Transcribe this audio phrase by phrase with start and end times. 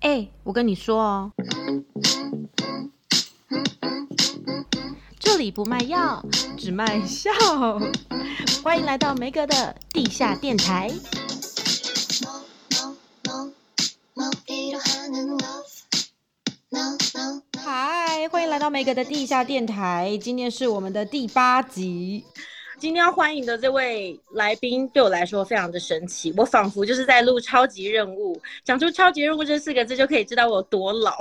[0.00, 1.32] 哎、欸，我跟你说哦，
[5.18, 6.24] 这里不卖药，
[6.56, 7.32] 只卖笑。
[8.62, 10.88] 欢迎来到梅格的地下电台。
[17.58, 20.16] 嗨，欢迎来到梅格的地下电台。
[20.22, 22.24] 今天是我们的第八集。
[22.78, 28.40] 今天要欢迎的这位来宾对我来说非常的神奇，我仿佛就是在录超级任务。
[28.64, 31.12] 讲出超级任务这四个字，就可以知道我有多老。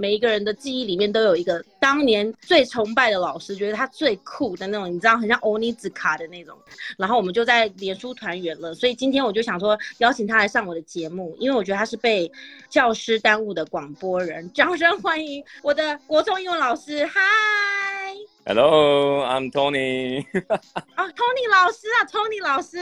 [0.00, 6.56] 每一个人的记忆里面都有一个当年最崇拜的老师，觉得他最酷的那种，你知道，很像欧尼兹卡的那种。
[6.96, 12.32] 然后我们就在脸书团圆了，所以今天我就想说邀请他来上我的节目，因为我觉得他是被
[12.70, 14.50] 教师耽误的广播人。
[14.54, 17.20] 掌声欢迎我的国中英文老师， 嗨
[18.46, 20.24] ！Hello，I'm Tony。
[20.94, 22.78] 啊，Tony 老师啊，Tony 老师。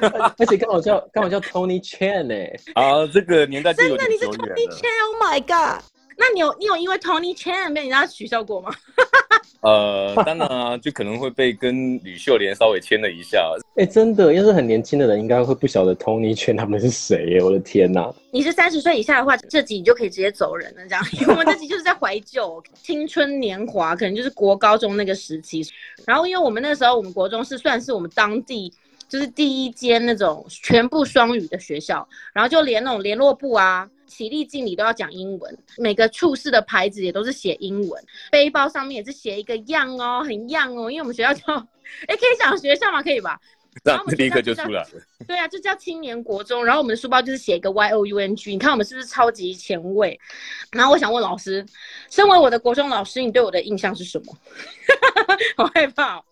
[0.38, 2.34] 而且刚好叫刚好叫 Tony Chan 呢。
[2.74, 5.82] 啊，这个年代真的你是 Tony Chan？Oh my god！
[6.16, 8.70] 那你有你有因为 Tony Chan 被人家取笑过吗？
[9.62, 13.50] 呃，当然啊，就可能会被跟吕秀莲稍微牵了一下。
[13.76, 17.42] 哎、欸，真的，要是很年轻的人，应该会不晓得 Tony Chan 他们是谁耶？
[17.42, 18.12] 我的天哪！
[18.30, 25.66] 你是三十岁以下的话，这集你就可以直接走人了，这样，因为我们这集就是在怀旧青春年华，可能就是国高中那个时期。
[26.04, 28.70] 然后，因为我们那个时候，我们国中是算是我们当地
[29.08, 33.88] 就是第一间那种全部双语的学校，然后就连那种联络部啊。
[34.14, 41.42] 起立敬礼都要讲英文，每个处室的牌子也都是写英文，背包上面也是写一个 young 哦，很 young 哦，因为我们学校叫，
[42.06, 43.02] 哎，可以讲学校吗？
[43.02, 43.40] 可以吧？
[43.82, 44.88] 这样立刻就出来了。
[45.26, 50.16] 对啊，就叫青年国中，然后我们的书包就是写一个 Y O U N G，你看我们是不是超级前卫？
[50.70, 51.66] 然后我想问老师，
[52.08, 54.32] 身为我的国中老师，你对我的印象是什么？
[55.58, 56.24] 好害怕哦。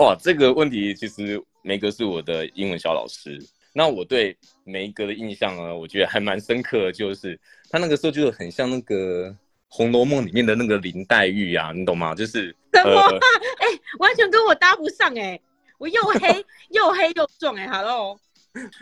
[0.00, 3.40] 哇，这个问题其实梅格是我的英文小老师。
[3.72, 4.36] 那我对
[4.70, 9.28] 梅格的印象呢，我觉得还蛮深刻的，就是他那个时候就很像那个
[9.68, 12.14] 《红楼梦》里面的那个林黛玉啊，你懂吗？
[12.14, 13.00] 就是什么？
[13.58, 15.40] 哎、呃欸，完全跟我搭不上哎、欸，
[15.78, 18.18] 我又黑 又黑又壮哎，Hello。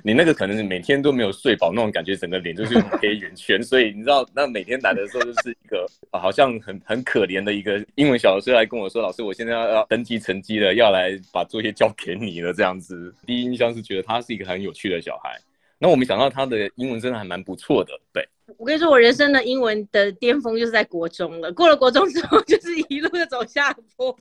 [0.03, 15.39] 你那个可能是每天都没有睡饱那种感觉，整个脸就是黑圆圈，所以你知道，那每天来的时候就是一个好像很很可怜的一个英文小老师来跟我说：“老师，我现在要要登记成绩了，要来把作业交给你了。”这样子，第一印象是觉得他是一个很有趣的小孩。
[15.79, 18.29] 那我没想到他的英文真的还蛮不错的，对。
[18.57, 21.53] 我跟你说，我人生的英文的巅峰就是在国中了。
[21.53, 24.19] 过了国中之后，就是一路的走下坡。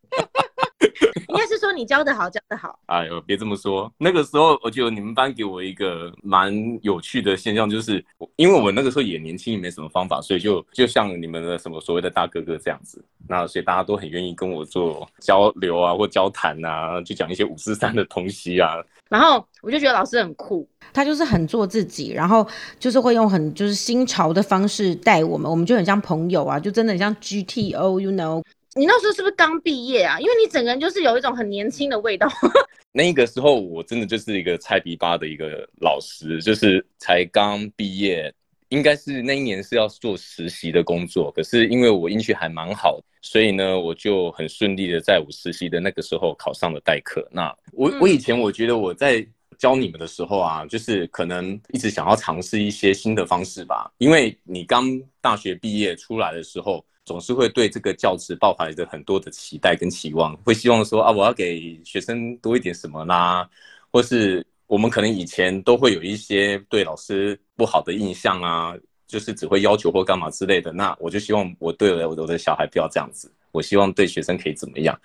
[1.28, 2.80] 应该是说你教的好，教的好。
[2.88, 3.92] 哎呦，别这么说。
[3.98, 8.04] 那个时候，我觉得你们班给我一个蛮有趣的现象，就是
[8.36, 13.04] 因为我那个时候也年轻，也没什么方法，所以就就像你们的什么所谓的大哥哥这样子。
[13.28, 18.76] 那所以大家都很愿意跟我做交流啊，或交谈啊，就讲一些五四三的东西啊。
[19.10, 22.46] 然后我就觉得老师很酷，他就是很做自己，然后
[22.80, 28.44] 就是会用很就是新潮的方式带我们，我们就很像朋友啊，就真的很像 GTO，you know。
[28.78, 30.20] 你那时候是不是刚毕业啊？
[30.20, 32.28] 因为你整个人就是有一种很年轻的味道。
[32.94, 38.32] 那个时候我真的就是一个菜逼吧的一个老师，就是才刚毕业，
[38.70, 47.28] 应该是那一年是要做实习的工作，可是因为我英语还蛮好，所以呢，我就很顺利的在我实习的那个时候考上了代课。
[47.32, 49.26] 那我我以前我觉得我在
[49.58, 54.86] 教你们的时候啊，就是可能一直想要尝试一些新的方式吧，因为你刚
[55.20, 56.86] 大学毕业出来的时候。
[57.08, 63.50] 总是会对这个教职抱怀着很多的期待跟期望，会希望说啊，我要给学生多一点什么啦，
[63.90, 68.76] 或是我们可能以前都会有一些对老师不好的印象啊，
[69.08, 70.74] 就是只会要求或干嘛之类的。
[70.74, 75.00] 那我就希望我对我的小孩不要这样子，我希望对学生可以怎么样？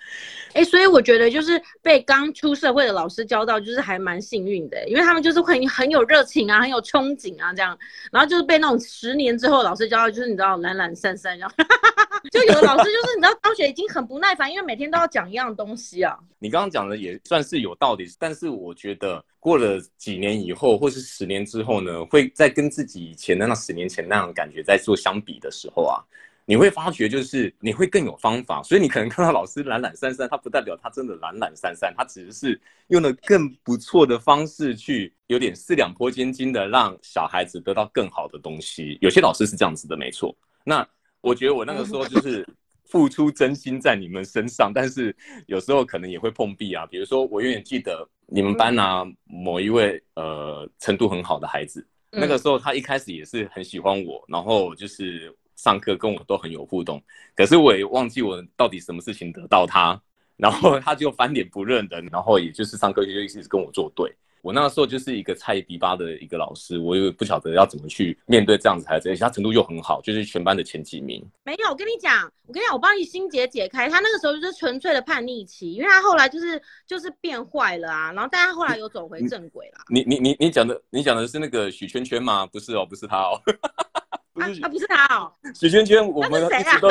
[0.53, 7.77] 哎、所以我觉得就是被刚出社会的老师教到，就是还蛮幸运的，因为他们就是会很有热情啊，很有憧憬啊，这样，
[8.11, 11.55] 然后就是被那种十年之后老师教到，就是你知道懒懒散散然后。
[12.31, 16.17] 就有的老师就是你知道，当学已经很不耐烦，因为每天都要讲一样东西啊。
[16.39, 25.99] 你刚刚讲的也算是有道理，但是我觉得过了几年以后，或是十年之后呢，会在跟自己以前的那十年前那样感觉在做相比的时候啊，
[26.45, 28.63] 你会发觉就是你会更有方法。
[28.63, 38.97] 所以你可能看到老师懒懒散散，他不代表他真的懒懒散散，他只是用了更不错的方式去有点四两拨千斤的让小孩子得到更好的东西。
[39.01, 40.33] 有些老师是这样子的，没错。
[40.63, 40.87] 那
[41.23, 42.45] 我觉得我那个时候就是
[42.83, 45.15] 付出真心在你们身上，但是
[45.47, 46.85] 有时候可能也会碰壁啊。
[46.85, 57.01] 比如说，我永远记得你们班啊某一位呃程度很好的孩子，那个时候他一开始也是很喜欢我，然后就是上课跟我都很有互动。
[57.33, 59.99] 可是我也忘记我到底什么事情得到他，
[60.35, 64.13] 然后他就翻脸不认人，然后也就是上课就一直跟我作对。
[64.43, 71.25] 我那个时候就是一个菜逼吧的一个老师，我也不晓得要怎么去面对这样子孩子，而且他程度又很好，就是全班的前几名。
[71.45, 73.87] 没有，我跟你讲，我跟你讲，我帮你心结解开。
[73.87, 79.85] 他那个时候就是纯粹的叛逆期，因为他后来就是就是变坏了啊，然后但他后来有走回正轨了。
[79.87, 82.45] 你你你你讲的你讲的是那个许圈圈吗？
[82.45, 83.41] 不是哦，不是他哦。
[84.33, 86.89] 啊啊，不是他哦，许圈圈，我们一直都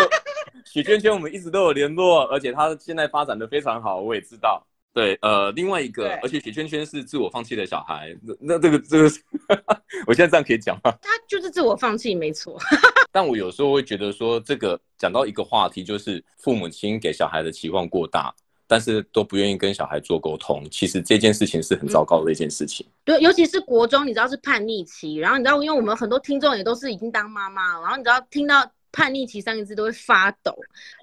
[0.65, 4.65] 许圈圈，我们一直都有联络，而且他现在发展的非常好，我也知道。
[4.95, 9.11] 对，呃，另外一个，而且许圈圈是自我放弃的小孩，那那这个这个，
[10.07, 10.93] 我现在这样可以讲吗？
[11.01, 12.59] 他就是自我放弃，没错。
[13.11, 18.35] 但我有时候会觉得说，这个讲到一个话题，就是父母亲给小孩的期望过大，
[18.67, 20.63] 但是都不愿意跟小孩做沟通。
[20.71, 22.87] 其实这件事情是很糟糕的一件事情。
[22.87, 30.55] 嗯、对，尤其是国中，你知道是叛逆期，然后你知道，因为我们很多听众也都是已经当妈妈，然后你知道听到叛逆期三个字都会发抖。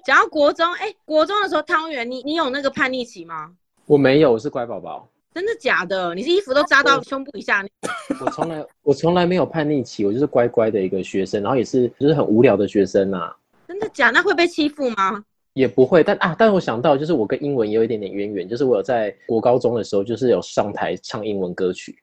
[0.04, 3.52] 讲到国中，哎，国中的时候，汤圆，你你有那个叛逆期吗？
[3.90, 5.08] 我没有，我是乖宝宝。
[5.34, 6.14] 真的假的？
[6.14, 7.66] 你是衣服都扎到胸部以下？
[8.24, 13.36] 我从来我从来没有叛逆期，我就是乖乖的一个学生，然后也是就是很无聊的学生呐、啊。
[13.66, 14.12] 真的假的？
[14.12, 15.24] 那会被欺负吗？
[15.54, 21.98] 也不会，但啊，但我想到就是我跟英文也有一点点渊源，就是我有在国高中的时候就是有上台唱英文歌曲。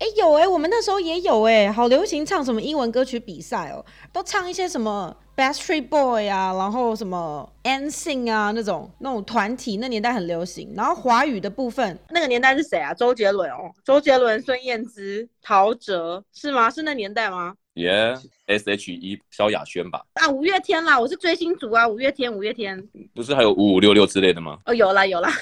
[0.00, 5.14] 哎、有哎、我们那时候也有哎、好流行唱什么英文歌曲比赛哦，都唱一些什么。
[5.36, 10.72] Backstreet Boy 啊，然后什么 N Sing 啊，那种那种团体，那年代很流行。
[10.74, 12.92] 然后华语的部分，那个年代是谁啊？
[12.92, 16.70] 周杰伦哦，周杰伦、孙燕姿、陶喆是吗？
[16.70, 20.04] 是那年代吗？Yeah，S.H.E 萧亚轩吧。
[20.14, 22.82] 啊，五月天啦，我是追星族啊，五月天，五月天。
[23.14, 24.58] 不是还有五五六六之类的吗？
[24.66, 25.30] 哦，有啦有啦。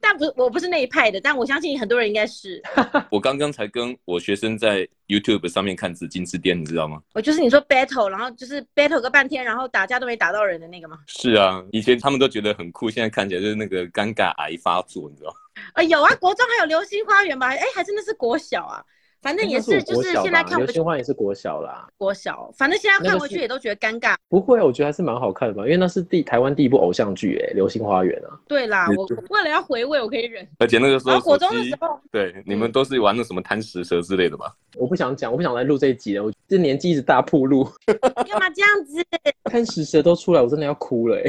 [0.00, 2.60] 但不是，我不是那一派的，但我相信很多人应该是。
[3.10, 7.00] 我刚刚才跟我学生在 YouTube 上面看紫禁之巅，你知道吗？
[7.14, 10.98] 我就是你说 battle，然后就是 battle 个半天，然后打架都没打到人的那个吗？
[11.06, 15.36] 是啊，以前他们都觉得很酷，现在看起来就是那个尴尬癌发作，你知道吗？
[15.72, 17.48] 啊、呃，有啊，国中还有流星花园吧？
[17.48, 18.84] 哎，还真的是国小啊。
[19.22, 21.88] 反正也是，就是现在看，流星花园也是国小啦。
[21.96, 24.14] 国小，反正现在看回去也都觉得尴尬。
[24.28, 28.38] 不会，我觉得还是蛮好看的吧，因为那是第台湾第一部偶像剧，哎，《流星花园》啊。
[28.46, 30.46] 对啦，我为了要回味，我可以忍。
[30.58, 34.54] 而且那个时候，国中的时候，对，你们都是玩那什么贪食蛇之类的吧？
[34.76, 37.64] 我不想讲，我不想来录这一集了，我这年纪一直大铺路。
[37.86, 39.04] 干嘛这样子？
[39.50, 41.24] 贪食蛇都出来，我真的要哭了，哎。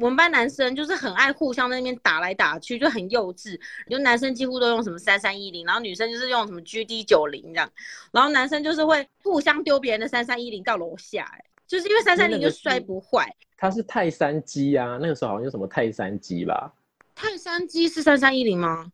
[0.00, 3.60] 我们班男生就是很爱互相在那边打来打去，就很幼稚。
[3.88, 7.70] 就男生几乎都用什么三三一零，然后女生就是用什么 GD 九零这样。
[8.10, 13.30] 然后男生就是会互相丢别人的三三一零到楼下，哎，就是因为三三零就摔不坏。
[13.58, 16.72] 它是泰山机啊，那个时候好像有什么泰山机吧？
[17.14, 18.90] 泰山机是三三一零吗？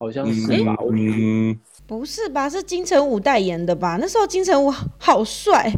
[0.00, 0.76] 好像是吧？
[0.92, 1.56] 嗯，
[1.86, 2.48] 不是吧？
[2.50, 3.96] 是金城武代言的吧？
[4.00, 5.72] 那时候金城武好帅。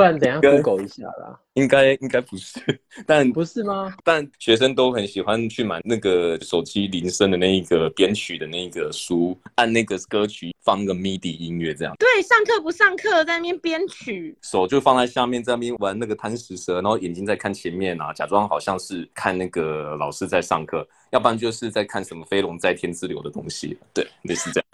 [0.00, 2.58] 不然等下 Google 一下啦，应该应该不是，
[3.06, 3.94] 但不是吗？
[4.02, 11.94] 但学生都很喜欢去买那个手机铃声的那一个编曲的那个书，按那个歌曲放个 MIDI 音乐这样。
[11.98, 23.76] 对，上课不上课，在那边编曲，手就放在下面，在那边玩那个贪食蛇，然后眼睛在看前面啊，假装好像是看那个老师在上课，要不然就是在看什么飞龙在天之流的东西。
[23.92, 24.69] 对，类似这样。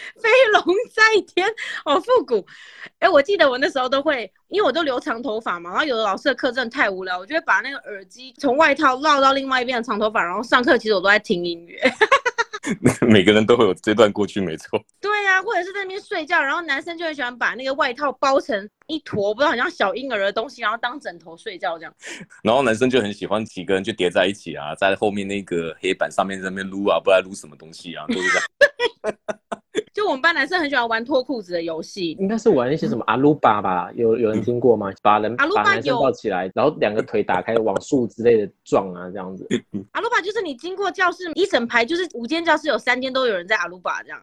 [0.20, 0.62] 飞龙
[0.94, 1.02] 在
[1.34, 1.48] 天，
[1.84, 2.44] 好复古。
[2.98, 11.80] 哎、欸，我记得我那时候都会，因为我都留长头发嘛，然后有的老师的课真的太无聊，我就会把那个耳机从外套绕到另外一边的长头发，然后上课其实我都在听音乐。
[13.00, 14.78] 每个人都会有这段过去，没错。
[15.00, 21.94] 对呀、啊，或者是在那边睡觉，然后男生就很喜欢把那个外套包成一坨，不知道好像小婴儿的东西，然后当枕头睡觉这样。
[22.42, 29.16] 然后男生就很喜欢几个人就叠在一起啊，在后面那个黑板上面在那边撸啊，不知道撸什么东西啊，都是这样。
[29.92, 33.90] 就我们班男生很喜欢玩脱裤子的游戏，应该是玩一些什么阿鲁巴吧？
[33.94, 34.90] 有有人听过吗？
[35.02, 39.46] 把人把男生抱起来，然后两个腿打开往树之类的撞啊，这样子。
[39.92, 44.20] 阿鲁巴就是你经过教室一整排，就是五间教室有三间都有人在阿鲁巴这样。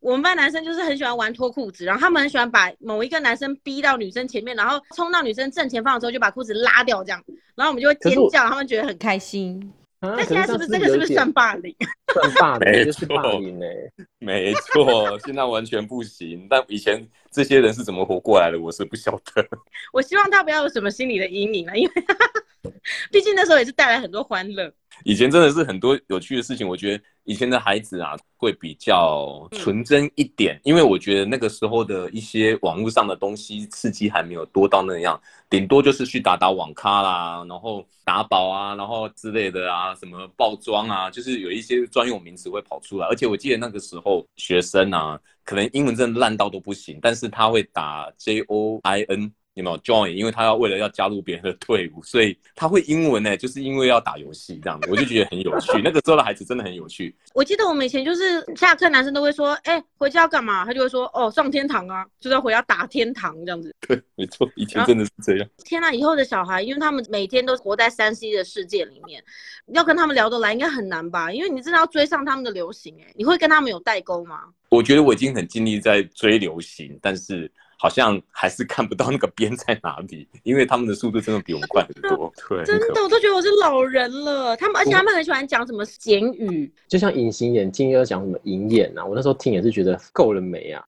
[0.00, 7.22] 我们班男生就是很喜欢玩脱裤子，然后他们很喜欢把某一个男生逼到女生前面，然后冲到女生正前方的时候就把裤子拉掉这样，
[7.54, 9.72] 然后我们就会尖叫，他们觉得很开心。
[10.04, 11.72] 那现在是不是这个是不是算霸凌？
[12.12, 13.66] 算霸凌，没就是霸凌呢。
[14.18, 16.44] 没错，现在完全不行。
[16.50, 19.46] 但以前这些人是怎么活过来的，我是不晓得。
[19.92, 21.92] 我希望他不要有什么心理的阴影了，因为
[23.12, 24.72] 毕竟那时候也是带来很多欢乐。
[25.04, 43.06] 以前真的是很多有趣的事情，我觉得以前的孩子啊会比较纯真一点，因为我觉得那个时候的一些网络上的东西刺激还没有多到那样，顶多就是去打打网咖啦，然后打宝啊，然后之类的啊，什么爆装啊，就是有一些专用名词会跑出来。
[43.06, 49.32] 而且我记得那个时候学生啊，可能英文真的烂到都不行，但是他会打 J O I N。
[49.54, 50.10] 有没有 join？
[50.10, 55.82] 因为他要为了要加入别人的队伍，所以他会英文呢，就是因为要打游戏这样子，我就觉得很有趣。
[55.82, 57.14] 那个时候的孩子真的很有趣。
[57.34, 65.48] 我记得我们以前就是下课，男生都会说：“哎、欸，回家要干嘛？”他就会说：“哦，上天堂啊，就是要回家打天堂这样子。”对，没错，以前真的是这样。
[65.64, 69.22] 天啊，以后的小孩，因为他们每天都活在三 C 的世界里面，
[69.74, 71.30] 要跟他们聊得来，应该很难吧？
[71.30, 74.40] 因为你真的要追上他们的流行，哎，你会跟他们有代沟吗？
[74.70, 77.52] 我觉得我已经很尽力在追流行，但是。
[77.82, 82.32] 好像还是看不到那个边在哪里， 因为他们的速度真的比我们快很多。
[82.48, 84.56] 对，真的，我都觉得我是老人了。
[84.56, 89.04] 他们，而且他们很喜欢讲什么简语，就像隐形眼镜又要讲什么银眼啊。
[89.04, 90.84] 我那时候听也是觉得够了没啊？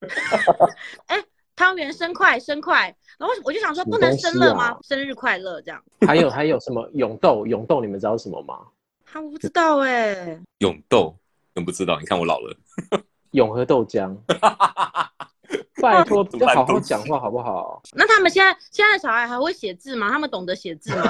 [1.10, 1.24] 哎、欸，
[1.56, 4.66] 汤圆生快生快，然后我就想说不能生了吗？
[4.70, 5.82] 啊、生日快乐这样。
[6.06, 7.44] 还有还有什么永豆？
[7.44, 8.60] 永豆你们知道什么吗？
[9.04, 10.40] 他不知道哎、欸。
[10.58, 11.16] 永豆，
[11.56, 11.98] 真不知道。
[11.98, 12.56] 你看我老了。
[13.32, 14.16] 永和豆浆。
[15.84, 17.82] 拜托， 要好好讲话好不好？
[17.94, 20.10] 那他们现在现在的小孩还会写字吗？
[20.10, 21.02] 他们懂得写字吗？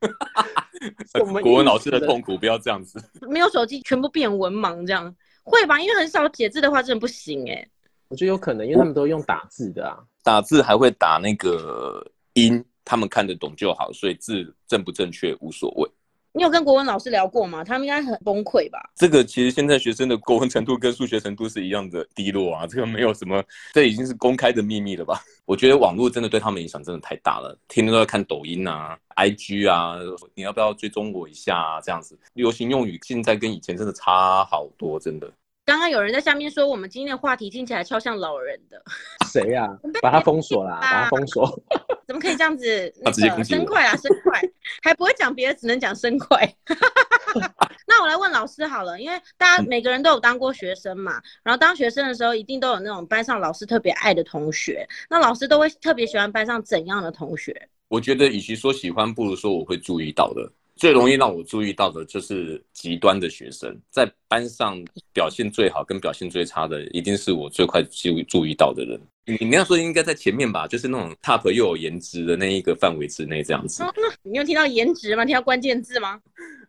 [1.42, 3.02] 国文老师的痛苦，不要这样子。
[3.28, 5.80] 没有手机，全部变文盲这样，会吧？
[5.80, 7.70] 因为很少写字的话，真的不行哎、欸。
[8.08, 12.04] 我觉得有可能，因为他们都用打字的啊，打字还会打那个
[12.34, 15.90] 音，他们看得懂就好，所以字正不正确无所谓。
[16.36, 17.64] 你有跟国文老师聊过吗？
[17.64, 18.78] 他们应该很崩溃吧？
[18.94, 25.18] 这个其实现在学生的国文程度跟数学程度是一样的低落啊， 这个没有什么，这已经是公开的秘密了吧？
[25.46, 29.96] 我觉得网络真的对他们影响真的太大了，天天都在看抖音啊、IG 啊，
[30.34, 31.80] 你要不要追踪我一下啊？
[31.80, 35.26] 这样子，流行用语现在跟以前真的差好多，真的。
[35.64, 38.80] 刚刚有人在下面说，我们今天的话题听起来超像老人的。
[39.26, 39.74] 谁呀、啊？
[40.00, 40.78] 把他封锁啦！
[40.80, 41.60] 把他封锁。
[42.06, 42.94] 怎么可以这样子？
[43.02, 44.42] 那个生快啊，生快，
[44.82, 46.54] 还不会讲别的，只能讲生快。
[47.88, 54.86] 那我来问老师好了，因为大家每个人都有当过学生嘛，然后当学生的时候，一定都有那种班上老师特别爱的同学。
[55.08, 57.68] 那老师都会特别喜欢班上怎样的同学？
[57.88, 60.50] 我觉得，与其说喜欢，不如说我会注意到的。
[60.74, 64.76] 最容易让我注意到的就是极端的学生，在班上
[65.12, 69.00] 表现最好跟表现最差的，一定是我最快注注意到的人。
[69.26, 73.84] 你你要说应该在前面吧，就是那种 top 又有颜值的那一个范围之内这样子。
[74.22, 75.24] 你有听到颜值吗？
[75.24, 76.20] 听到关键字吗？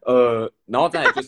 [0.02, 1.28] 呃，然后再来就是，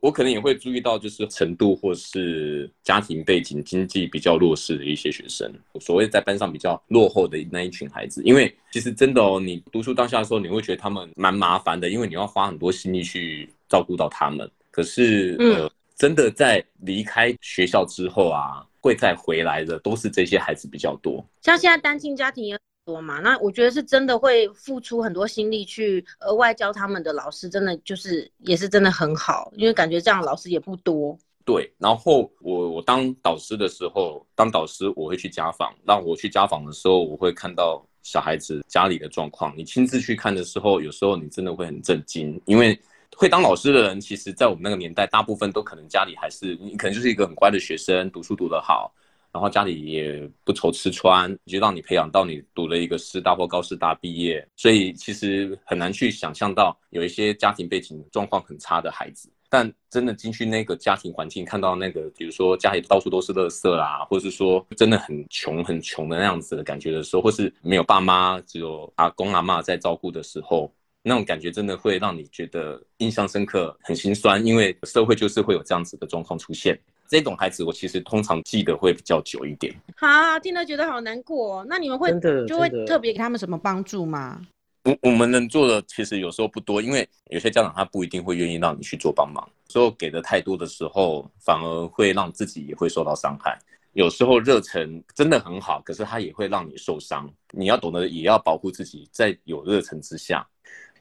[0.00, 8.20] 我可能也会注意到，就是程度或是家庭背景、经济比较弱势的一些学生，所谓在班上比较落后的那一群孩子。
[8.24, 14.50] 因为其实真的哦，你读书当下的时候，你会觉得他们蛮麻烦的，因为你要花很多心力去照顾到他们。
[14.72, 21.24] 可是，呃，真的在离开学校之后啊，会再回来的都是这些孩子比较多。
[21.42, 22.58] 像现在单亲家庭也。
[22.84, 23.20] 多嘛？
[23.20, 31.14] 那我觉得是真的会付出很多心力去额外教他们的老师，真的就是也是真的很好，因为感觉这样老师也不多。
[31.44, 39.52] 对，然后我我当导师的时候，当导师我会去家访，让我去家访的时候，我会看到小孩子家里的状况。
[39.54, 42.80] 你亲自去看的时候，有时候你真的会很震惊，因为
[43.16, 48.92] 会当老师的人，其实在我们那个年代，大部分都可能家里还是你可能就是一个很乖的学生，读书读得好。
[49.30, 70.72] 然后家里也不愁吃穿，就让你培养到你读了一个师大或高师大毕业，所以其实很难去想象到有一些家庭背景状况很差的孩子，但真的进去那个家庭环境，看到那个比如说家里到处都是垃圾啦，或者是说真的很穷很穷的那样子的感觉的时候，或是没有爸妈，只有阿公阿妈在照顾的时候，
[71.08, 76.78] 那种感觉真的会让你觉得印象深刻，很心酸，因为社会就是会有这样子的状况出现。
[77.08, 79.74] 这种孩子，我其实通常记得会比较久一点。
[79.96, 81.64] 好，听了觉得好难过。
[81.66, 82.12] 那你们会
[82.46, 84.40] 就会特别给他们什么帮助吗？
[84.84, 89.48] 我我们能做的其实有时候不多，因为有些家长他不一定会愿意让你去做帮忙。
[89.68, 93.58] 所以给的太多的时候，反而会让自己也会受到伤害。
[93.94, 97.28] 有时候热忱真的很好，可是他也会让你受伤。
[97.52, 100.46] 你要懂得也要保护自己，在有热忱之下。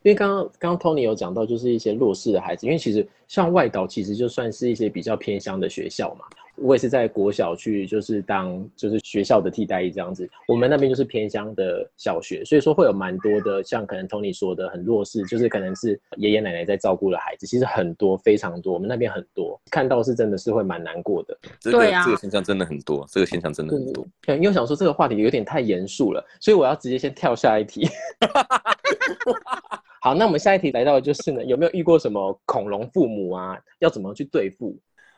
[0.03, 6.25] 因为刚刚刚刚 Tony 有讲到，就是一些弱势的孩子，因为其实像外岛，其实就算是一些比较偏乡的学校嘛。
[6.59, 10.27] 我也是在国小去，就是当就是学校的替代役这样子。
[10.47, 18.73] 我们那边就是偏乡的小学，所以说会有蛮多的，像可能 Tony 说的很弱势，就是可能是爷爷奶奶在照顾的孩子，其实很多非常多。
[18.73, 21.37] 我们那边很多，看到是真的是会蛮难过的。
[21.59, 24.03] 这个、对啊，这个现象真的很多，这个现象真的很多。
[24.29, 27.87] 因为我想说这个话题有点太严肃了，所以我要直接先跳下一题。
[30.07, 33.59] 好，那我们下一题来到的就是呢，有没有遇过什么恐龙父母啊？
[33.79, 34.73] 要怎么去对付？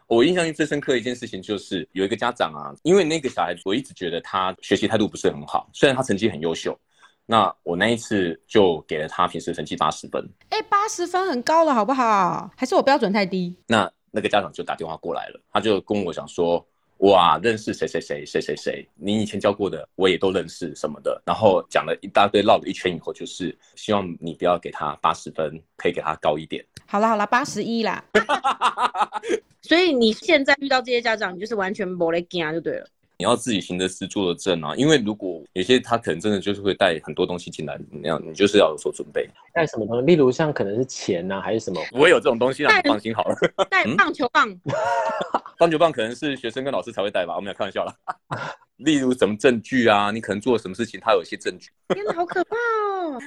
[0.07, 6.75] 我印象最深刻的一件事情就是有一个家长啊，因为那个小孩子，我一直觉得他学习态度不是很好，虽然他成绩很优秀。
[7.27, 10.27] 那我那一次就给了他平时成绩八十分。
[10.49, 12.49] 哎、欸，八十分很高了，好不好？
[12.57, 13.55] 还是我标准太低？
[13.67, 16.67] 那那个家长就打电话过来了，他就跟我讲说，
[16.99, 26.63] 哇，认识谁谁谁谁谁谁，你以前教过的我也都认识什么的，然后讲了一大堆，绕了一圈以后，就是希望你不要给他八十分，可以给他高一点。
[26.85, 28.03] 好了好了，八十一啦。
[29.61, 32.87] 所以你现在遇到这些家长，你就是完全没来惊就对了。
[33.19, 34.73] 你要自己行得思，坐得正啊！
[34.77, 39.29] 因为如果有些他可能真的就是会带很多东西进来，那样你就是要有所准备。
[39.53, 40.05] 带什么东西？
[40.05, 41.83] 例如像可能是钱呐、啊，还是什么？
[41.91, 43.35] 不会有这种东西让你放心好了。
[43.69, 44.47] 带棒球棒。
[45.59, 47.35] 棒球棒可能是学生跟老师才会带吧？
[47.35, 47.93] 我们要开玩笑了。
[48.77, 50.11] 例如什么证据啊？
[50.11, 51.69] 你可能做了什么事情，他有一些证据。
[51.89, 53.19] 天哪，好可怕哦！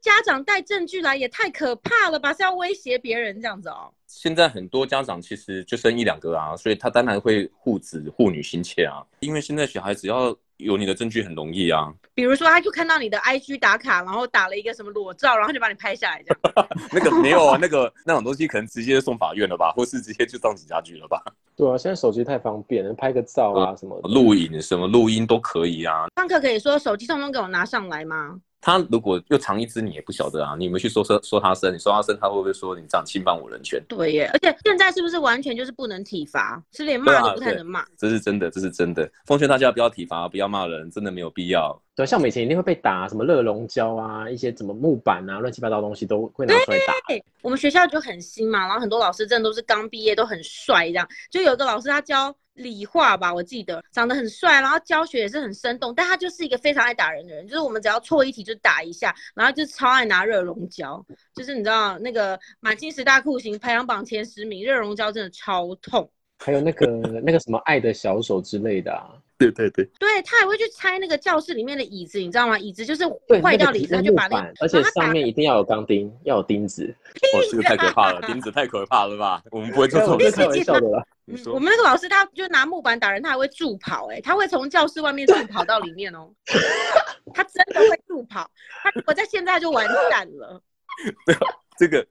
[0.00, 2.30] 家长带证据来也太可怕了吧？
[2.32, 3.92] 是要威胁别人这样子哦？
[4.06, 9.04] 现在很多家长其实就生一两个啊，所以他当然会护子护女心切啊。
[9.20, 11.92] 因为现在小孩只要有你的证据很容易啊。
[12.14, 16.68] 比如说，他就看到你的 IG 打卡，然后打了一个什么裸照，然后就把你拍下来这样。
[16.92, 21.22] 那个没有啊，那个那种东西可能直接送法院了吧，或是直接就上警察局了吧。
[21.56, 26.06] 对啊，现在手机太方便了，拍个照啊什么录影什么录音都可以啊。
[26.16, 28.40] 上课可以说手机通通给我拿上来吗？
[28.66, 30.56] 他如果又藏一只，你也不晓得啊。
[30.58, 31.72] 你有没有去说说说他生？
[31.72, 33.80] 你说他生，他会不会说你这样侵犯我人权？
[33.86, 37.78] 对耶，而且现在是不是完全就是不能体罚，是连骂都不太能骂？
[37.78, 39.08] 啊，这是真的，这是真的。
[39.24, 41.80] 奉劝大家不要体罚，不要骂人，真的没有必要。
[41.96, 46.92] 对，像我们以前一定会被打，什么热熔胶啊，一些什么木板啊，乱七八糟东西都会拿出来打。
[47.08, 51.08] 对，我们学校就很新嘛，然后很多老师真的都是刚毕业，都很帅这样。
[51.30, 52.36] 就有一个老师他教。
[52.56, 66.10] 理化吧，我记得长得很帅，然后教学也是很生动，但他就是一个非常爱打人的人，就是我们只要错一题就打一下，然后就超爱拿热熔胶，就是你知道那个满清十大酷刑排行榜前十名，热熔胶真的超痛。
[66.38, 66.86] 还有那个
[67.22, 72.58] 那个什么爱的小手之类的啊，对对对，对他还会去拆那个教室里面的椅子，你知道吗？
[72.58, 73.06] 椅子就是
[73.42, 76.84] 坏掉的椅子，他就把那个，而且上面一定要有钢钉，要有钉子。
[77.34, 79.42] 哇，这个太可怕了，钉子太可怕了吧？
[79.50, 81.04] 我们不会做这种开玩笑的啦。
[81.28, 86.20] 嗯、我们那个老师，他就拿木板打人，他还会助跑、欸，哎，他会从教室外面助跑到里面哦、
[87.26, 88.48] 喔，他真的会助跑，
[88.82, 90.62] 他如果在现在就完蛋了。
[91.78, 92.06] 这个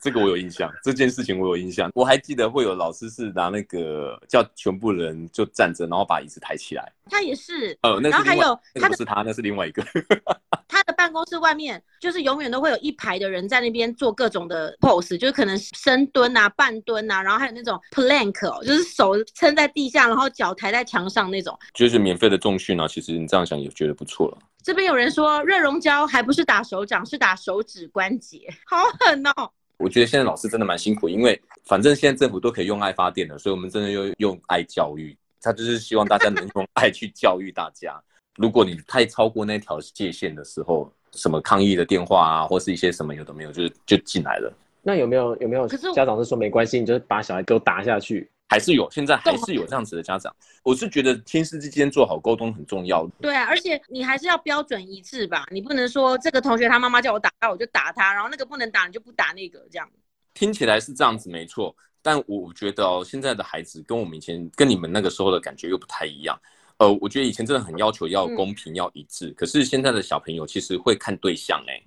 [0.00, 6.92] 这个我有印象，这件事情我有印象，我还记得会有老师是拿那个叫全部人就站着，然后把椅子抬起来。
[7.10, 9.84] 他也是，呃，那是然后还有他不是他，那是另外一个。
[10.68, 21.58] 他的办公室外面就是永远都会有一排的人在那边做各种的 pose，就是可能深蹲啊、半蹲啊，然后还有那种 plank 哦，就是手撑在地下，然后脚抬在墙上那种。
[21.74, 24.38] 就是免费的重训啊，其实你这样想也觉得不错了。
[24.70, 29.50] 这边有人说热熔胶还不是打手掌，是打手指关节，好狠哦！
[29.78, 38.00] 我觉得现在老师真的蛮辛苦，因为反正现在政府都可以用爱发电了，所以我们真的要用爱教育，他就是希望大家能用爱去教育大家。
[38.36, 44.52] 如果你太超过那条界限的时候，什么抗议的电话啊，或是一些什么有的没有，就是就进来了。
[44.82, 48.30] 那有没有有没有家长是说没关系，你就把小孩给我打下去？
[48.50, 50.34] 还是有，现在还是有这样子的家长。
[50.64, 53.06] 我是觉得亲师之间做好沟通很重要。
[53.20, 59.88] 对啊，而且你还是要标准一致吧，你不能说这个同学他妈妈叫我打他，我就打他，然后那个不能打你就不打那个这样。
[60.34, 66.36] 听起来是这样子没错，但我觉得哦，现在的孩子跟我们以前跟你们那个时候的感觉又不太一样。
[66.78, 71.80] 呃，我觉得以前真的很要求要公平、要一致，可是现在的小朋友其实会看对象，哎，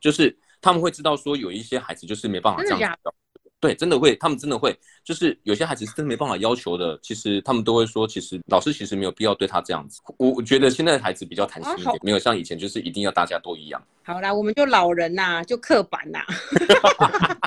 [0.00, 3.10] 就是他们会知道说有一些孩子就是没办法这样子，
[3.58, 10.00] 对，真的会，他们真的会，就是有些孩子是真的没办法要求的，其实他们都会说，其实老师其实没有必要对他这样子。
[10.18, 13.82] 我我觉得现在的孩子比较弹性一点，没有像以前就是一定要大家都一样。
[14.02, 16.20] 好啦，我们就老人呐，就刻板呐。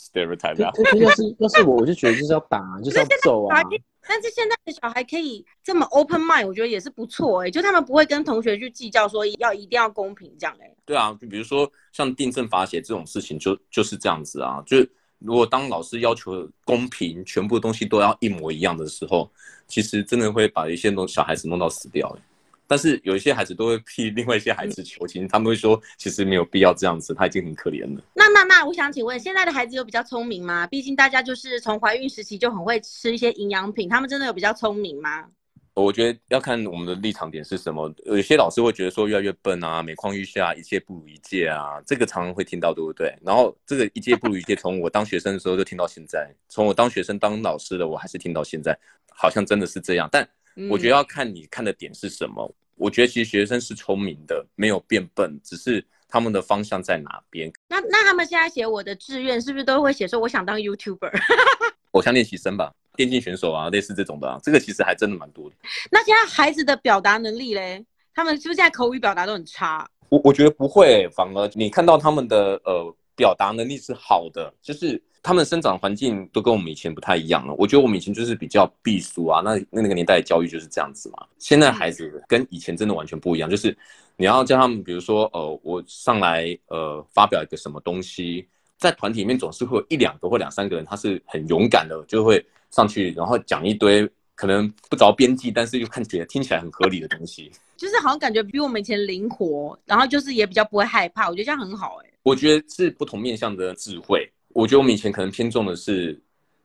[0.00, 3.60] Stereotype 啊，要是要是我，我就觉得就是要打，就是要揍啊。
[4.08, 10.76] 但是现在的小孩可以这么 open mind，我觉得也是不错哎、欸，就他们不会跟同学去计较说要一定要公平这样哎、欸。
[10.84, 14.62] 对啊，就比如说像订正罚写这种事情就，就就是这样子啊。
[14.66, 19.30] 就是如果当老师要求公平，全部东西都要一模一样的时候，
[19.68, 22.22] 其实真的会把一些东小孩子弄到死掉、欸
[22.70, 28.00] 但是有一些孩子都会替另外一些孩子求情，他们会说其实没有必要这样子，他已经很可怜了。
[28.14, 30.68] 那那那，我想请问，现在的孩子有比较聪明吗？
[30.68, 35.26] 毕竟大家就是从怀孕时期就很会吃一些营养品，他们真的有比较聪明吗？
[35.74, 37.92] 我觉得要看我们的立场点是什么。
[38.04, 43.12] 有些老师会觉得说越来越笨啊，每况愈下，一届不如一届啊，这个常常会听到，对不对？
[43.20, 48.78] 然后这个一届不如一届，从我当学生的时候就听到现在，从我当学生当老师的我还是听到现在，
[49.08, 50.08] 好像真的是这样。
[50.12, 50.28] 但
[50.68, 52.54] 我觉得要看你看的点是什么。
[52.80, 57.52] 我觉得其实学生是聪明的，没有变笨，只是他们的方向在哪边。
[57.68, 61.12] 那那他们现在写我的志愿，是不是都会写说我想当 YouTuber？
[61.92, 65.56] 偶像练习生吧，电竞选手啊，类似这种的啊，这个其实还真的蛮多的。
[65.90, 69.86] 那现在孩子的表达能力嘞，他们是不是现在口语表达都很差？
[70.08, 77.54] 我我觉得不会，反而你看到他们的呃表达能力是好的，就是他们生长环境都跟我们以前不太一样了。
[77.58, 81.26] 我觉得我们以前就是比较避俗啊，那那个年代的教育就是这样子嘛。
[81.38, 83.76] 现在孩子跟以前真的完全不一样，就是
[84.16, 88.46] 你要叫他们，比如说，呃，我上来呃发表一个什么东西，
[88.78, 102.14] 在团体里面总是会有一两个或两三个人，他是很勇敢的，就会上去然后讲一堆可能不着边际，但是又看起来听起来很合理的东西，就是好像感觉比我们以前灵活，然后就是也比较不会害怕，我觉得这样很好哎、欸。
[102.22, 104.30] 我觉得是不同面向的智慧。
[104.52, 106.20] 我觉得我们以前可能偏重的是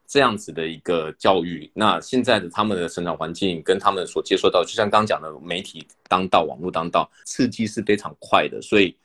[0.07, 8.95] 这样子的一个教育，那现在的他们的成长环境跟他们所接受到，就像刚刚讲的媒体当道、网络当道，刺激是非常快的，所以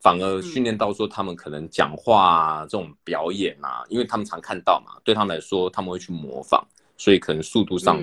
[0.00, 6.62] 反而训练到说他们可能讲话啊、这种表演啊，因为他们常看到嘛，对他们来说他们会去模仿，
[6.96, 8.02] 所以可能速度上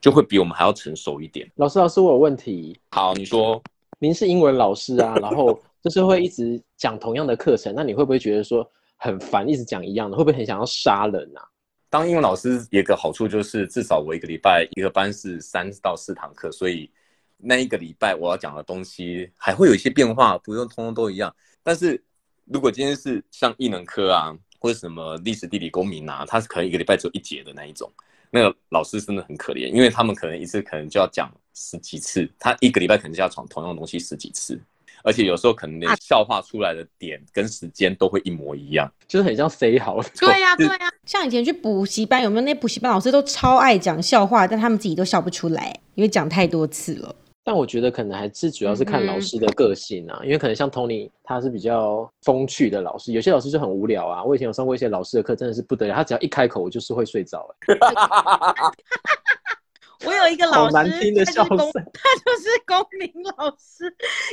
[0.00, 1.50] 就会比我们还要成熟一点。
[1.56, 2.78] 老师，老师，我有问题。
[2.90, 3.62] 好，你说。
[4.00, 5.58] 您是英文老师啊，然后。
[5.80, 11.42] 就是会一直讲同样的课程，那你会不会觉得说很烦，一直讲一样的，会不会很想要杀人啊？
[11.88, 16.90] 当英文老师有个好处就是，至少我一个礼拜一个班是三到四堂课，所以
[17.38, 21.34] 那一个礼拜我要讲的东西还会有一些变化，不用通通都一样。
[21.62, 22.02] 但是
[22.44, 27.90] 如果今天是像艺能科啊，或者什么历史、地理、公民啊，他是可能一个礼拜只有一节的那一种，
[28.30, 34.60] 那个老师真的很可怜，因为他们可能一次可能就要讲十几次，他一个礼拜可能就要讲同样的东西十几次。
[35.02, 40.00] 而且有时候可能连笑话出来的点跟时间都会一模一样，就是很像塞好。
[40.18, 40.92] 对呀，对呀。
[41.06, 47.14] 像以前去补习班，有没有那补习班老师都超爱讲笑话，但他们自己都笑不出来，因为讲太多次了。
[47.42, 54.22] 但我觉得可能还是主要是看老师的个性啊，嗯、因为可能像 Tony 他是比较风趣的老师，有些老师就很无聊啊。
[54.22, 57.48] 我以前有上过一些老师的课，真的是不得了，他只要一开口，我就是会睡着。
[60.04, 61.58] 我有一个老师，难听的笑声，
[61.92, 63.84] 他就是公民老师，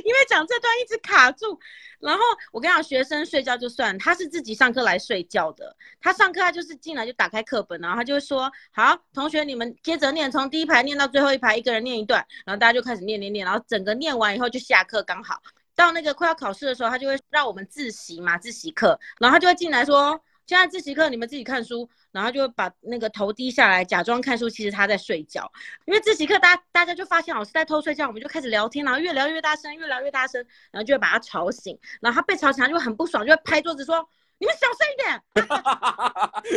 [0.03, 1.59] 因为讲这段一直卡住。
[1.99, 5.75] 然后我跟你讲，学生睡觉就算，他是自己上课来睡觉的。
[5.99, 15.41] 他上课他就是进来就打开课本，然后他就会说：“好，同学你们接着念，从第一排念到最后一排，一个人念一段。”然后大家就开始念念念，然后整个念完以后就下课，刚好
[15.75, 20.21] 到那个快要考试的时候，他就会让我们自习嘛，自习课，然后他就会进来说。
[20.47, 25.51] 现在自习课，你们自己看书，然后就会把那个头低下来，假装看书，其实他在睡觉。
[25.85, 31.77] 因为自习课，大家大家就发现老师在偷睡觉，我们就开始聊天，然后越聊越大声，越聊越大声，然后就会把他吵醒。
[31.99, 34.07] 然后他被吵醒，他就会很不爽，就会拍桌子说
[34.39, 35.21] ：“你们小声一点。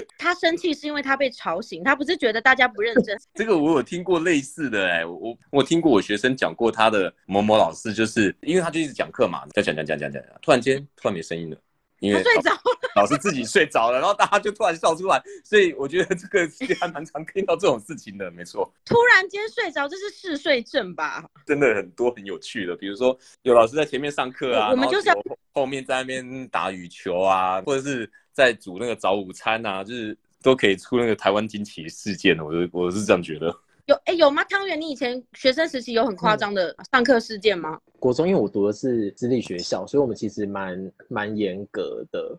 [0.16, 3.18] ”他生气是因为他被吵醒，他不是觉得大家不认真。
[3.34, 11.56] 这个我有听过类似的哎、欸，我我听过我学生讲过他的某某老师，就是因为他就一直讲课嘛，讲讲讲讲讲讲，突然间突然没声音了。
[12.00, 12.60] 因为他睡着了，
[12.96, 16.48] 老师自己睡着了，然后大家就突然笑出来，所以我觉得这个
[16.80, 18.72] 还蛮常听到这种事情的，没错。
[18.84, 21.24] 突然间睡着，这是嗜睡症吧？
[21.44, 25.14] 真的很多很有趣的，比如说有老师在前面上课啊，我们就是要
[25.52, 33.54] 后面在那边打羽球啊，或者是在煮那个早午餐啊，就是都可以出那个台湾惊奇事件的，我是我是这样觉得。
[33.88, 34.44] 有哎、欸、有吗？
[34.44, 37.70] 汤圆，你以前学生时期有很夸张的上课事件吗？
[37.72, 42.38] 嗯、国中因为我读的是私立学校，所以我们其实蛮蛮严格的。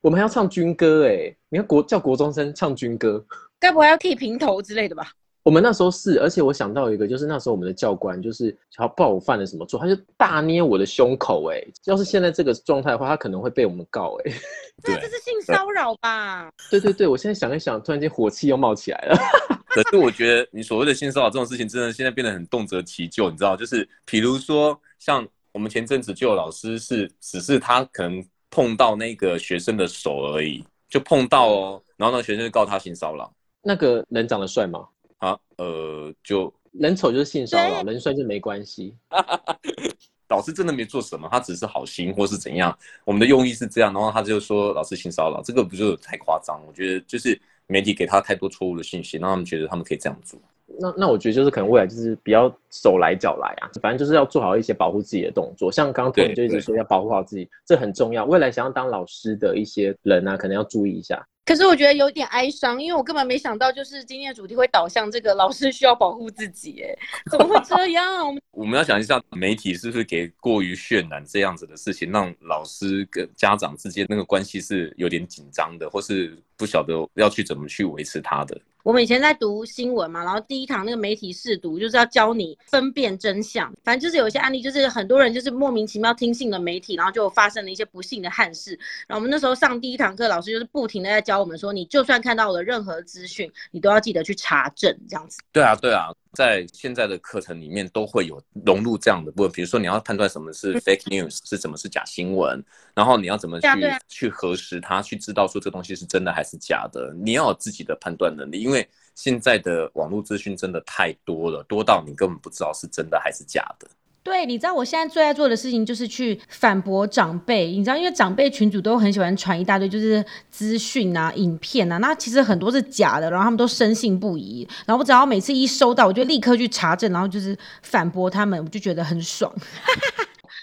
[0.00, 3.24] 我们还要唱军歌哎、欸，你看国叫国中生唱军歌，
[3.58, 5.10] 该不会要剃平头之类的吧？
[5.44, 11.72] 我们那时候是，而且我想到一个，就是那时候我们的教官就是，他不知道我犯了什么错，他就大捏我的胸口哎、欸。
[11.84, 14.40] 要是现在这个状态的话，他可能会被我们告哎、 欸。
[14.82, 16.50] 对，这是性骚扰吧？
[16.70, 19.16] 对对对，我现在想一想，突然间火气又冒起来了。
[19.68, 23.54] 可是我觉得你所谓的性骚扰这种事情，真的现在变得很动辄其咎，你知道？
[23.54, 33.30] 就是比如说，像我们前阵子就有老师是，只是他可能碰到那个学生的手而已，就碰到哦，然后那个学生就告他性骚扰。
[33.62, 34.86] 那个人长得帅吗？
[35.18, 38.94] 啊，呃，就人丑就是性骚扰，人帅就没关系。
[40.28, 46.60] 老师真的没做什么，他只是好心或是怎样，我们的用意是这样，然后他就说老师性骚扰，这个不就太夸张？
[46.66, 47.40] 我觉得就是。
[47.66, 50.38] 媒体给他太多错误的信息，让他们觉得他们可以这样做。
[50.78, 55.72] 那那我觉得就是可能未来就是比较手来脚来啊，反正就是要做好一些保护自己的动作。
[55.72, 58.26] 像刚刚 Tony 就一直说要保护好自己，这很重要。
[58.26, 61.26] 未来想要当老师的一些人啊，可能要注意一下。
[61.44, 66.98] 可是我觉得有点哀伤，因为我根本没想到，就是今天的主题会导向这个老师需要保护自己，哎，
[67.30, 68.24] 怎么会这样？
[68.26, 78.58] 我们我们要想一下，媒体是不是给过于渲染这样子的事情，让老师跟家长之间那个关系是有点紧张的，或是不晓得要去怎么去维持他的。
[78.84, 83.72] 我们以前在读新闻嘛，然后第一堂那个媒体试读就是要教你分辨真相。
[83.82, 88.78] 反正就是有一些案例，就是很多人就是莫名其妙听信了媒体，然后就发生了一些不幸的憾事。
[89.08, 95.38] 然后我们那时候上第一堂课，老师就是不停的在教我们说，你就算看到了任何资讯，你都要记得去查证，这样子。
[95.50, 102.62] 对啊，对啊，在现在的课程里面都会有融入这样的部分，比如说你要判断什么是 fake news，是什么是假新闻，
[102.94, 103.68] 然后你要怎么去
[104.08, 108.73] 去核实它，去知道说这东西是真的还是假的，你要有自己的判断能力，因为。
[109.14, 113.86] 现在的网络资讯真的太多了，多到你根本不知道是真的还是假的。
[114.22, 117.70] 对，你知道我现在最爱做的事情就是去反驳长辈。
[117.70, 124.66] 你知道，因为长辈群主都很喜欢传一大堆就是资讯啊、影片啊，那其实很多是假的，然后他们都深信不疑。
[124.86, 129.54] 然后我只要每次一收到，我就立刻去查证，然后就是反驳他们，我就觉得很爽。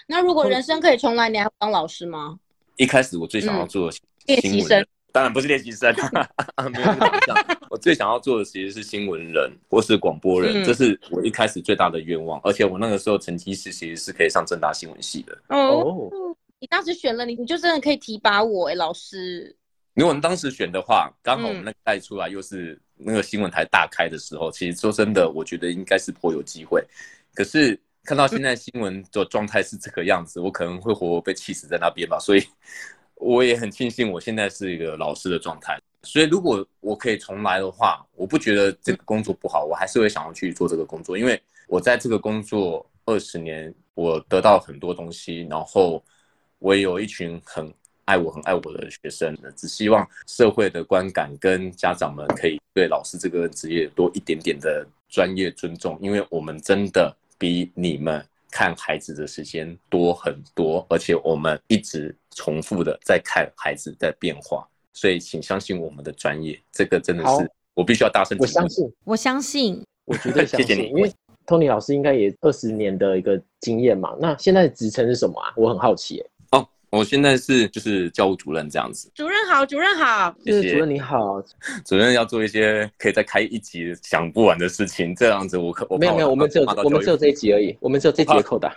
[0.08, 2.36] 那如果人生可以重来，你还会当老师吗？
[2.76, 3.96] 一开始我最想要做的
[4.26, 4.84] 练习生。
[5.12, 5.94] 当然不是练习生，
[6.72, 7.36] 没有这个想。
[7.68, 12.40] 我最想要做的其实是新闻人或是广播人，这是我一开始最大的愿望。
[12.42, 15.38] 而且我那个时候成绩是其实是可以上正大新闻系的。
[15.48, 16.10] 哦，
[16.58, 19.54] 你当时选了你，你就真的可以提拔我哎，老师。
[19.94, 26.82] 如果你当时选的话，刚好我们那个带出来又是那个新闻台大开的时候，其实说真的，我觉得应该是颇有机会。
[27.34, 32.18] 可是看到现在新闻的状态是这个样子，我可能会活活被气死在那边吧。
[32.18, 32.42] 所以。
[33.22, 46.02] 我也很庆幸我现在是一个老师的状态，所以如果我可以重来的话，我不觉得这个工作不好，我还是会想要去做这个工作，因为我在这个工作二十年，我得到很多东西，然后
[46.58, 47.72] 我也有一群很
[48.06, 58.26] 爱我、很爱我的学生，只希望社会的观感跟家长们可以对老师这个职业多一点点的专业尊重，因为我们真的比你们。
[58.52, 68.36] 看孩子的时间多很多，而且我们一直重复的在看孩子在变化，所以请相信我们的专业，这个真的是我必须要大声。
[68.38, 70.68] 我相信，我相信，我绝对相信。
[70.68, 71.10] 谢谢你，因为
[71.46, 74.14] Tony 老师应该也二十年的一个经验嘛。
[74.20, 75.54] 那现在的职称是什么啊？
[75.56, 76.30] 我很好奇耶。
[76.92, 79.10] 我现在是就是教务主任这样子。
[79.14, 81.42] 主任好，主任好，谢谢主任你好。
[81.86, 88.76] 主任要做一些可以再开一集讲不完的事情，这样子我可我没有没有，我们只有我们只有这一集而已，我们只有这集的扣打。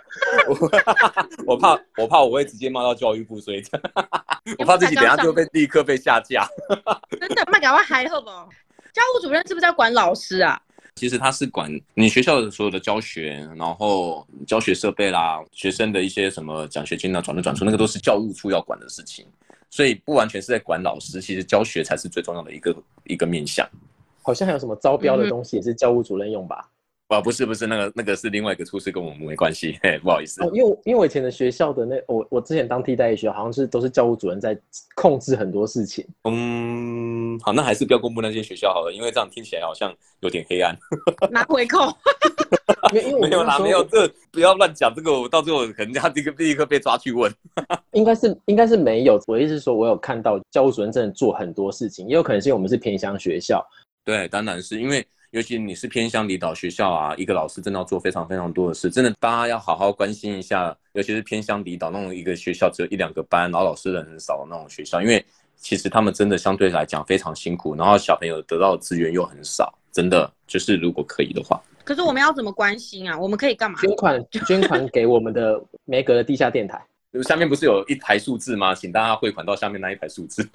[1.46, 3.62] 我怕我怕我会直接骂到教育部，所以
[4.58, 6.48] 我怕自己等下就被立刻被下架。
[7.20, 8.28] 真的，那赶快还好不？
[8.28, 10.58] 教务主任是不是要管老师啊？
[10.96, 19.26] 其实他是管你学校的所有的教学，然后教学设备啦，学生的一些什么奖学金啊，转入转出，那个都是教务处要管的事情，
[19.68, 23.68] 所以不完全是在管老师，其实教学才是最重要的一个一个面向。
[24.22, 26.66] 好像还有什么招标的东西也是教务主任用吧？
[26.66, 26.75] 嗯
[27.08, 30.42] 哦，不是不是，那个那个是另外一个厨师，跟我们没关系，嘿，不好意思。
[30.42, 34.58] 哦，因为因为我以前的学校的那我我之前当替代役学校，好像是都是教务主任在
[34.96, 36.04] 控制很多事情。
[36.24, 40.76] 嗯，好，那还是不要公布那些学校好了，因为这样听起来好像有点黑暗。
[41.30, 41.78] 拿回扣。
[42.92, 47.32] 没有没有啦，没有这不要乱讲这个，我到最后可能要立刻立刻被抓去问。
[47.92, 53.64] 应该是应该是没有，我意思是说，我有看到教务主任真的做很多事情，也有可能是因为我们是偏乡学校。
[54.04, 55.06] 对，当然是因为。
[55.30, 60.76] 尤其你是偏乡离岛学校啊，一个老师真的要做非常非常多的事，真的大家要好好关心一下。
[60.92, 65.22] 尤其是偏乡离岛那种一个学校只有一两个班，然后老师人很少的那种学校，因为
[65.56, 71.60] 其实他们真的相对来讲非常辛苦，然后小朋友得到的资源又很少，真的就是如果可以的话。
[71.84, 73.18] 可是我们要怎么关心啊？
[73.18, 73.78] 我们可以干嘛？
[73.80, 76.82] 捐款，捐款给我们的梅格的地下电台。
[77.22, 78.74] 下面不是有一排数字吗？
[78.74, 80.46] 请大家汇款到下面那一排数字。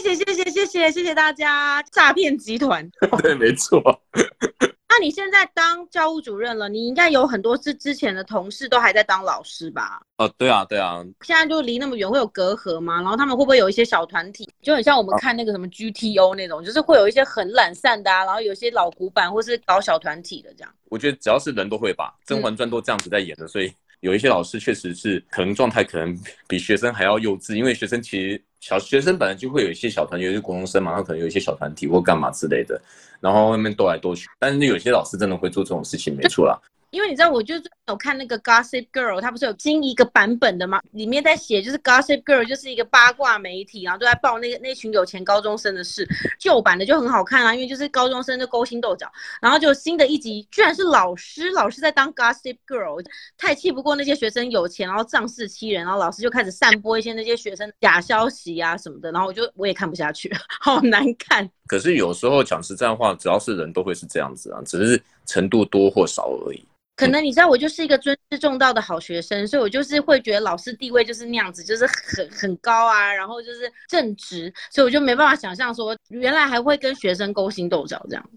[0.00, 1.82] 谢谢谢谢谢谢谢谢大家！
[1.92, 2.88] 诈骗集团。
[3.22, 3.82] 对，没错。
[4.88, 10.00] 那你现在当教务主任了，你应该有很多是之前的同事都还在当老师吧？
[10.18, 11.02] 哦，对啊，对啊。
[11.22, 12.96] 现在就离那么远，会有隔阂吗？
[12.96, 20.74] 然后他们会不会有一些小团体，就很像我们看那个什么 GTO 那种，哦、就是会有一些很懒散的啊，然后有些老古板或是搞小团体的这样。
[20.90, 23.70] 我觉得只要是人都会吧，《甄嬛传》都这样子在演的，嗯、所以。
[24.00, 26.12] 有一些老师确实是可能状态可能
[26.48, 32.80] 比学生还要幼稚，因为学生其实小学生本来就会有一些小团，有些国中生嘛，他可能有一些小团体或干嘛之类的，
[33.20, 36.56] 然后外面斗来斗去，但是有些老师真的会做这种事情，没错啦。
[36.92, 40.78] 因为你知道，我就是有看那个 Gossip Girl，它不是有新一个版本的吗？
[40.92, 46.06] 里面在写，就是 Gossip Girl 就是一个八卦媒体，然后都在报那个那群有钱高中生的事。
[46.38, 53.02] 旧版的就很好看啊，因为就是高中生就勾心斗角，然后就新的一集居然是老师，老师在当 Gossip Girl，
[53.38, 61.48] 太气不过那些学生有钱，然后仗势欺人，然后老师就开始散播一些那些学生假消息啊什么的，然后我就我也看不下去， 好难看。
[61.66, 66.62] 可是有时候讲实在话，只要是人都会是这样子啊，只是程度多或少而已。
[66.94, 78.30] 可能你知道我就是一个尊师重道的好学生，所以我就是会觉得老师地位就是那样子，就是很很高啊，然后就是正直，所以我就没办法想象说原来还会跟学生勾心斗角这样。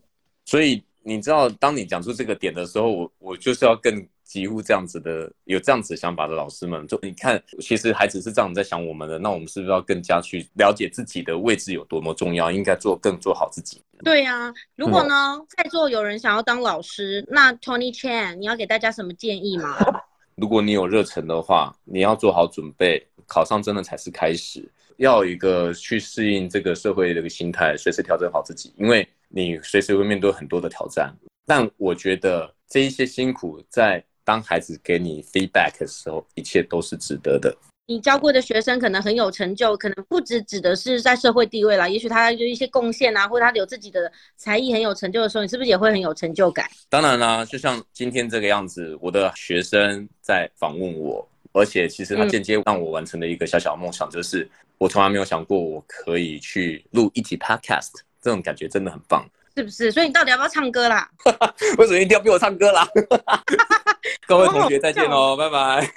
[0.46, 4.08] 所以你知道，当你讲出这个点的时候，我我就是要更。
[4.26, 13.82] 几乎这样子的，有这样子想法的老师们，就你看，其实孩子是这样在想我们的，那我们是不是要更加去了解自己的位置有多么重要，应该做更做好自己？
[14.04, 19.78] 对呀、啊，如果呢，嗯、在座有人想要当老师，那 Tony Chan，你要给大家什么建议吗？
[20.36, 31.16] 如果你有热忱的话，你要做好准备，考上真的才是开始，要有一个去适应这个社会的一个心态，随时调整好自己，因为你随时会面对很多的挑战。
[31.46, 34.04] 但我觉得这一些辛苦在。
[34.26, 37.56] 当孩子给你 feedback 的时候，一切都是值得的。
[37.88, 46.68] 你教过的学生可能很有成就，可能不只指的是在社会地位啦，也许他就一些贡献啊，或者他有自己的才艺很有成就的时候，你是不是也会很有成就感？
[46.90, 59.24] 当然啦，就像今天这个样子，我的学生在访问我，而且其实他间接让我完成了一个小小的梦想，就是我从来没有想过我可以去录一集 podcast，这种感觉真的很棒。
[59.56, 59.92] 是不是？
[59.92, 61.08] 所以你到底要不要唱歌啦？
[61.78, 62.88] 为什么一定要逼我唱歌啦？
[64.28, 65.90] 各位同学再见哦，拜拜。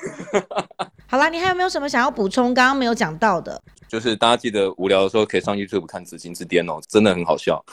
[1.10, 2.54] 好啦，你还有没有什么想要补充？
[2.54, 7.64] 刚刚没有讲到的，就是大家记得无聊的时候可以上 YouTube 看《紫禁之巅》哦，真的很好笑。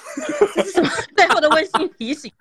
[0.56, 0.90] 这是什么？
[1.16, 2.32] 最后的温馨提醒。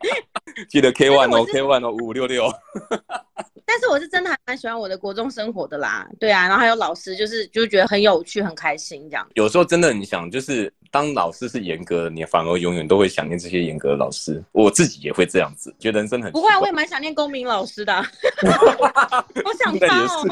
[0.68, 2.50] 记得 K One 哦，K One 哦，五五六六。
[3.64, 9.28] 但是我是真的还蛮喜欢我的国中生活的啦，对啊，然后还有老师，就是就觉得很有趣、很开心这样。
[9.34, 14.42] 有时候真的很想，就是当老师是严格的，你反而永远都会想念这些严格的老师。
[14.52, 17.94] 我自己也会这样子，觉得人生很不会啊，我也蛮想念公民老师的，
[19.44, 20.24] 我想他哦。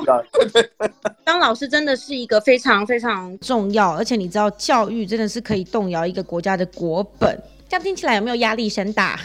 [1.22, 7.40] 当老师真的是一个非常非常非常重要，而且你知道，教育真的是可以动摇一个国家的国本。
[7.68, 9.16] 这样听起来有没有压力山大？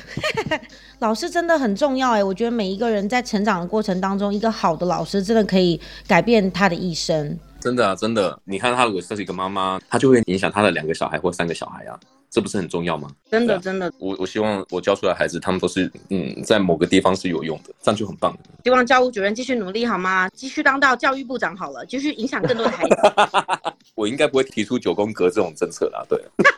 [0.99, 7.35] 老师真的很重要哎，我觉得每一个人在成长的过程当中，一个好的老师真的可以改变他的一生。
[7.59, 11.99] 真的啊，真的，你看他如果是一个妈妈，他就会影响他的两个小孩或三个小孩啊，
[12.31, 13.09] 这不是很重要吗？
[13.29, 18.33] 真的，真的，我我希望我教出来的孩子，他们都是嗯，在某个地方是有用的，这样就很棒。
[18.63, 20.29] 希望教务主任继续努力好吗？
[20.29, 22.95] 继续当到教育部长好了，继续影响更多的孩子。
[23.95, 26.17] 我应该不会提出九宫格这种政策啦，对。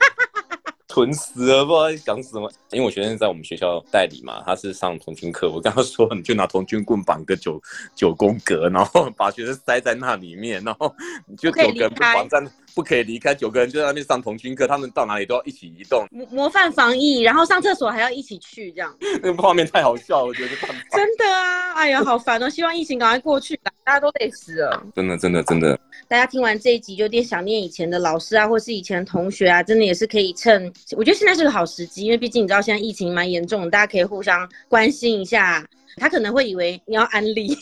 [0.90, 2.48] 蠢死了，不知道在讲什么。
[2.70, 5.50] 因为我学生在我们学校代理嘛，他是上童军课。
[5.50, 7.60] 我刚刚说，你就拿童军棍绑个九
[7.96, 10.94] 九宫格，然后把学生塞在那里面，然后
[11.26, 12.40] 你就九个人不绑在，
[12.76, 13.34] 不可以离开。
[13.36, 16.06] 九个人就在那边上童军课，他们到哪里都要一起移动。
[16.12, 18.96] 模模范防疫，然后上厕所还要一起去，这样。
[19.22, 20.56] 那个画面太好笑了，我觉得。
[20.92, 22.50] 真的啊，哎呀，好烦哦！
[22.50, 24.86] 希望疫情赶快过去，大家都累死了。
[24.96, 25.80] 真的，真的，真的。
[26.08, 30.72] 大家听完这一集，就有点想念以前的老师啊，或是以前的同学啊，真的也是可以趁。
[30.96, 35.66] 我觉得现在是个好时机，因为毕竟你知道现在疫情蛮严重的，大家可以互相关心一下。
[35.98, 37.56] 他可能会以为你要安利，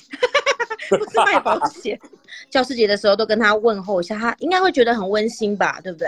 [0.97, 1.99] 不是卖保险。
[2.49, 6.07] 教师节的时候都跟他问候一下，他应该会觉得很温馨吧，对不对？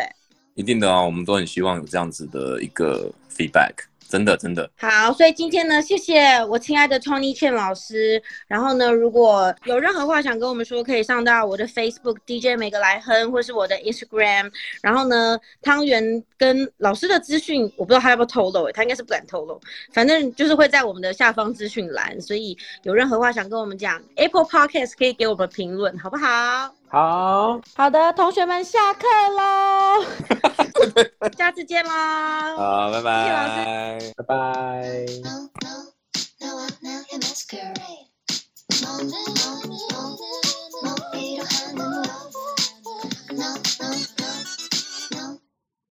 [0.56, 3.74] 一定的啊，我们都很希望有这样子的一个 feedback。
[4.14, 8.22] 真的，真的好，所以今天呢，谢谢我亲爱的 Tony Chan 老师。
[8.48, 14.52] 然后呢，如果有任何话想跟我们说，可以上到我的 Facebook DJ 每个来哼，或是我的 Instagram。
[14.84, 19.60] 然后呢，汤圆跟老师的资讯，我不知道他要不要透露，他应该是不敢透露。
[19.92, 26.72] 反正就是会在我们的下方资讯栏，所以有任何话想跟我们讲，Apple Podcast 可以给我们评论，好不好？
[26.94, 30.06] 好，好的，同学们，下课喽，
[31.36, 33.48] 下次见啦，好，拜拜，谢老
[34.00, 35.06] 师，拜拜。